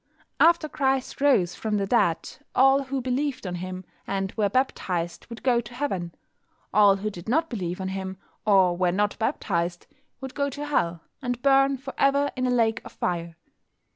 After 0.39 0.67
Christ 0.67 1.21
rose 1.21 1.53
from 1.53 1.77
the 1.77 1.85
dead 1.85 2.27
all 2.55 2.85
who 2.85 3.01
believed 3.01 3.45
on 3.45 3.53
Him 3.53 3.85
and 4.07 4.31
were 4.33 4.49
baptised 4.49 5.27
would 5.29 5.43
go 5.43 5.61
to 5.61 5.75
Heaven. 5.75 6.15
All 6.73 6.95
who 6.95 7.11
did 7.11 7.29
not 7.29 7.51
believe 7.51 7.79
on 7.79 7.89
Him, 7.89 8.17
or 8.43 8.75
were 8.75 8.91
not 8.91 9.15
baptised, 9.19 9.85
would 10.19 10.33
go 10.33 10.49
to 10.49 10.65
Hell, 10.65 11.01
and 11.21 11.39
burn 11.43 11.77
for 11.77 11.93
ever 11.99 12.31
in 12.35 12.47
a 12.47 12.49
lake 12.49 12.81
of 12.83 12.93
fire. 12.93 13.37